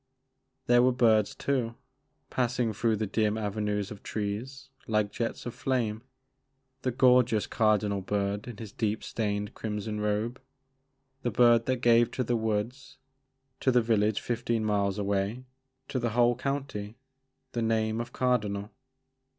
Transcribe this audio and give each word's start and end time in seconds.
There 0.65 0.81
were 0.81 0.91
birds 0.91 1.35
too, 1.35 1.75
passing 2.31 2.73
through 2.73 2.95
the 2.95 3.05
dim 3.05 3.37
avenues 3.37 3.91
of 3.91 4.01
trees 4.01 4.71
like 4.87 5.11
jets 5.11 5.45
of 5.45 5.53
flame,— 5.53 6.01
the 6.81 6.89
gorgeous 6.89 7.45
Cardinal 7.45 8.01
Bird 8.01 8.47
in 8.47 8.57
his 8.57 8.71
deep 8.71 9.03
stained 9.03 9.53
crimson 9.53 9.99
robe,— 10.01 10.41
^the 11.23 11.31
bird 11.31 11.67
that 11.67 11.81
gave 11.81 12.09
to 12.13 12.23
the 12.23 12.35
woods, 12.35 12.97
to 13.59 13.71
the 13.71 13.83
village 13.83 14.19
fifteen 14.21 14.65
miles 14.65 14.97
away, 14.97 15.43
to 15.89 15.99
the 15.99 16.09
whole 16.17 16.35
county, 16.35 16.97
the 17.51 17.61
name 17.61 18.01
of 18.01 18.11
Cardinal. 18.11 18.71